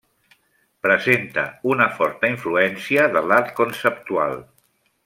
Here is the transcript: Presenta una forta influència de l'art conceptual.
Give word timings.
Presenta 0.85 1.43
una 1.75 1.87
forta 1.99 2.33
influència 2.35 3.07
de 3.19 3.25
l'art 3.29 3.57
conceptual. 3.63 4.39